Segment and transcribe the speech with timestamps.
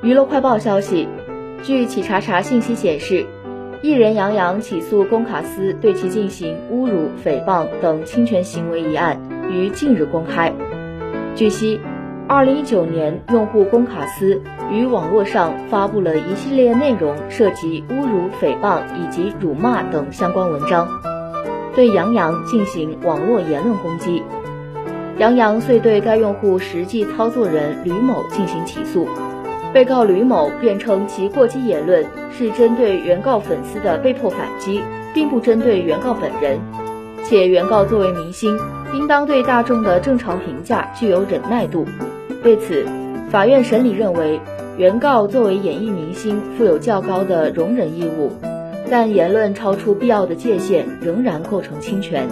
[0.00, 1.08] 娱乐快报消息，
[1.64, 3.26] 据企查查信息显示，
[3.82, 10.54] 艺人杨洋起诉龚卡斯对其进行侮辱、诽谤等侵权行为一案于近日公开。
[11.34, 11.80] 据悉，
[12.28, 14.40] 二零一九年，用户龚卡斯
[14.70, 20.86] 于网络上发布了一系列内容涉及侮辱、诽谤以及辱骂等相关文章，
[21.74, 24.22] 对杨洋进行网络言论攻击。
[25.18, 29.08] 杨洋遂对该用户实际操作人吕某进行起诉。
[29.72, 34.80] 被告吕某辩称，其过激言论是针对原告粉丝的被迫反击，
[35.12, 36.58] 并不针对原告本人，
[37.24, 38.58] 且原告作为明星，
[38.94, 41.86] 应当对大众的正常评价具有忍耐度。
[42.42, 42.86] 对此，
[43.30, 44.40] 法院审理认为，
[44.78, 48.32] 原告作为演艺明星，负有较高的容忍义务，
[48.90, 52.26] 但言论超出必要的界限，仍然构成侵权。